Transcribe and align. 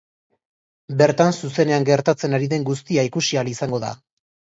Bertan 1.01 1.35
zuzenean 1.39 1.85
gertatzen 1.89 2.33
ari 2.37 2.47
den 2.55 2.65
guztia 2.71 3.05
ikusi 3.11 3.39
ahal 3.43 3.53
izango 3.53 3.83
da. 3.85 3.93